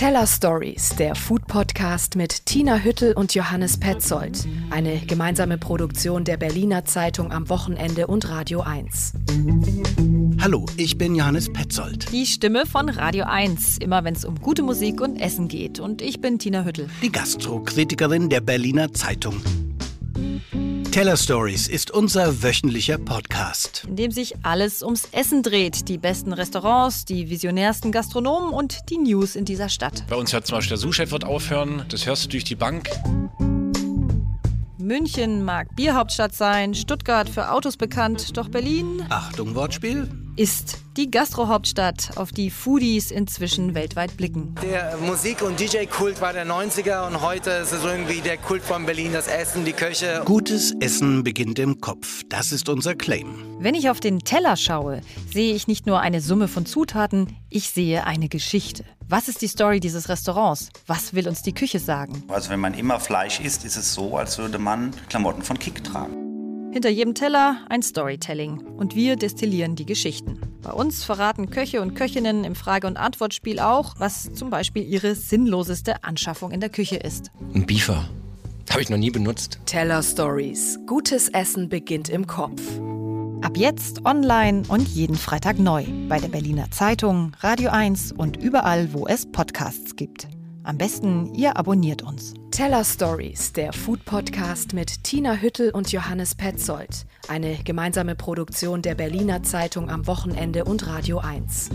Teller 0.00 0.26
Stories, 0.26 0.96
der 0.98 1.14
Food 1.14 1.46
Podcast 1.46 2.16
mit 2.16 2.46
Tina 2.46 2.78
Hüttel 2.78 3.12
und 3.12 3.34
Johannes 3.34 3.78
Petzold. 3.78 4.48
Eine 4.70 4.98
gemeinsame 5.00 5.58
Produktion 5.58 6.24
der 6.24 6.38
Berliner 6.38 6.86
Zeitung 6.86 7.30
am 7.32 7.50
Wochenende 7.50 8.06
und 8.06 8.26
Radio 8.30 8.62
1. 8.62 9.12
Hallo, 10.40 10.64
ich 10.78 10.96
bin 10.96 11.14
Johannes 11.14 11.52
Petzold. 11.52 12.10
Die 12.12 12.24
Stimme 12.24 12.64
von 12.64 12.88
Radio 12.88 13.26
1, 13.26 13.76
immer 13.76 14.02
wenn 14.02 14.14
es 14.14 14.24
um 14.24 14.40
gute 14.40 14.62
Musik 14.62 15.02
und 15.02 15.20
Essen 15.20 15.48
geht. 15.48 15.80
Und 15.80 16.00
ich 16.00 16.22
bin 16.22 16.38
Tina 16.38 16.64
Hüttel. 16.64 16.88
Die 17.02 17.12
Gastrokritikerin 17.12 18.30
der 18.30 18.40
Berliner 18.40 18.94
Zeitung. 18.94 19.42
Teller 20.92 21.16
Stories 21.16 21.68
ist 21.68 21.92
unser 21.92 22.42
wöchentlicher 22.42 22.98
Podcast. 22.98 23.84
In 23.86 23.94
dem 23.94 24.10
sich 24.10 24.34
alles 24.42 24.82
ums 24.82 25.08
Essen 25.12 25.44
dreht. 25.44 25.88
Die 25.88 25.98
besten 25.98 26.32
Restaurants, 26.32 27.04
die 27.04 27.30
visionärsten 27.30 27.92
Gastronomen 27.92 28.52
und 28.52 28.90
die 28.90 28.98
News 28.98 29.36
in 29.36 29.44
dieser 29.44 29.68
Stadt. 29.68 30.04
Bei 30.08 30.16
uns 30.16 30.32
hört 30.32 30.48
zum 30.48 30.58
Beispiel 30.58 30.70
der 30.70 30.78
Suchchef 30.78 31.12
wird 31.12 31.24
aufhören. 31.24 31.84
Das 31.90 32.06
hörst 32.06 32.24
du 32.24 32.28
durch 32.30 32.42
die 32.42 32.56
Bank. 32.56 32.90
München 34.78 35.44
mag 35.44 35.76
Bierhauptstadt 35.76 36.34
sein, 36.34 36.74
Stuttgart 36.74 37.28
für 37.28 37.52
Autos 37.52 37.76
bekannt, 37.76 38.36
doch 38.36 38.48
Berlin 38.48 39.04
Achtung, 39.10 39.54
Wortspiel. 39.54 40.08
Ist 40.40 40.78
die 40.96 41.10
Gastrohauptstadt, 41.10 42.16
auf 42.16 42.32
die 42.32 42.48
Foodies 42.48 43.10
inzwischen 43.10 43.74
weltweit 43.74 44.16
blicken. 44.16 44.54
Der 44.62 44.96
Musik- 44.96 45.42
und 45.42 45.60
DJ-Kult 45.60 46.22
war 46.22 46.32
der 46.32 46.46
90er 46.46 47.06
und 47.06 47.20
heute 47.20 47.50
ist 47.50 47.72
es 47.72 47.84
irgendwie 47.84 48.22
der 48.22 48.38
Kult 48.38 48.62
von 48.62 48.86
Berlin, 48.86 49.12
das 49.12 49.26
Essen, 49.26 49.66
die 49.66 49.74
Köche. 49.74 50.22
Gutes 50.24 50.72
Essen 50.80 51.24
beginnt 51.24 51.58
im 51.58 51.82
Kopf. 51.82 52.22
Das 52.30 52.52
ist 52.52 52.70
unser 52.70 52.94
Claim. 52.94 53.34
Wenn 53.58 53.74
ich 53.74 53.90
auf 53.90 54.00
den 54.00 54.20
Teller 54.20 54.56
schaue, 54.56 55.02
sehe 55.30 55.54
ich 55.54 55.68
nicht 55.68 55.86
nur 55.86 56.00
eine 56.00 56.22
Summe 56.22 56.48
von 56.48 56.64
Zutaten, 56.64 57.36
ich 57.50 57.68
sehe 57.68 58.06
eine 58.06 58.30
Geschichte. 58.30 58.86
Was 59.06 59.28
ist 59.28 59.42
die 59.42 59.48
Story 59.48 59.78
dieses 59.78 60.08
Restaurants? 60.08 60.70
Was 60.86 61.12
will 61.12 61.28
uns 61.28 61.42
die 61.42 61.52
Küche 61.52 61.80
sagen? 61.80 62.22
Also 62.28 62.48
wenn 62.48 62.60
man 62.60 62.72
immer 62.72 62.98
Fleisch 62.98 63.40
isst, 63.40 63.66
ist 63.66 63.76
es 63.76 63.92
so, 63.92 64.16
als 64.16 64.38
würde 64.38 64.58
man 64.58 64.92
Klamotten 65.10 65.42
von 65.42 65.58
Kick 65.58 65.84
tragen. 65.84 66.29
Hinter 66.72 66.88
jedem 66.88 67.14
Teller 67.14 67.56
ein 67.68 67.82
Storytelling 67.82 68.60
und 68.60 68.94
wir 68.94 69.16
destillieren 69.16 69.74
die 69.74 69.86
Geschichten. 69.86 70.40
Bei 70.62 70.70
uns 70.70 71.02
verraten 71.02 71.50
Köche 71.50 71.82
und 71.82 71.94
Köchinnen 71.94 72.44
im 72.44 72.54
Frage- 72.54 72.86
und 72.86 72.96
Antwortspiel 72.96 73.58
auch, 73.58 73.94
was 73.98 74.32
zum 74.34 74.50
Beispiel 74.50 74.84
ihre 74.84 75.16
sinnloseste 75.16 76.04
Anschaffung 76.04 76.52
in 76.52 76.60
der 76.60 76.68
Küche 76.68 76.96
ist. 76.96 77.32
Ein 77.54 77.66
Beefer. 77.66 78.08
Habe 78.70 78.82
ich 78.82 78.88
noch 78.88 78.98
nie 78.98 79.10
benutzt. 79.10 79.58
Teller 79.66 80.00
Stories. 80.00 80.78
Gutes 80.86 81.28
Essen 81.28 81.68
beginnt 81.68 82.08
im 82.08 82.28
Kopf. 82.28 82.62
Ab 83.42 83.56
jetzt 83.56 84.04
online 84.04 84.62
und 84.68 84.86
jeden 84.86 85.16
Freitag 85.16 85.58
neu 85.58 85.84
bei 86.08 86.20
der 86.20 86.28
Berliner 86.28 86.70
Zeitung, 86.70 87.32
Radio 87.40 87.70
1 87.70 88.12
und 88.12 88.36
überall, 88.36 88.92
wo 88.92 89.08
es 89.08 89.26
Podcasts 89.26 89.96
gibt. 89.96 90.28
Am 90.62 90.78
besten, 90.78 91.34
ihr 91.34 91.56
abonniert 91.56 92.02
uns. 92.02 92.34
Teller 92.50 92.84
Stories, 92.84 93.52
der 93.52 93.72
Food 93.72 94.04
Podcast 94.04 94.74
mit 94.74 95.04
Tina 95.04 95.34
Hüttel 95.34 95.70
und 95.70 95.92
Johannes 95.92 96.34
Petzold. 96.34 97.06
Eine 97.28 97.56
gemeinsame 97.64 98.16
Produktion 98.16 98.82
der 98.82 98.96
Berliner 98.96 99.42
Zeitung 99.42 99.88
am 99.88 100.06
Wochenende 100.06 100.64
und 100.64 100.86
Radio 100.86 101.18
1. 101.18 101.70